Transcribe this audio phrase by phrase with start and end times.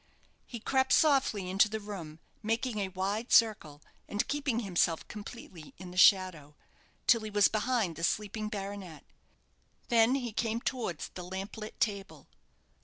[0.47, 5.91] He crept softly into the room, making a wide circle, and keeping himself completely in
[5.91, 6.55] the shadow,
[7.05, 9.05] till he was behind the sleeping baronet.
[9.89, 12.27] Then he came towards the lamp lit table.